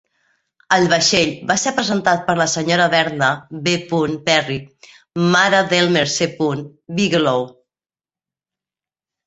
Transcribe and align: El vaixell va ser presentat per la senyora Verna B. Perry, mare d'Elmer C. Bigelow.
El 0.77 0.85
vaixell 0.93 1.33
va 1.51 1.57
ser 1.63 1.73
presentat 1.79 2.23
per 2.29 2.35
la 2.39 2.47
senyora 2.53 2.87
Verna 2.95 3.29
B. 3.69 3.75
Perry, 4.31 4.59
mare 5.37 5.63
d'Elmer 5.69 6.07
C. 6.17 6.31
Bigelow. 7.03 7.49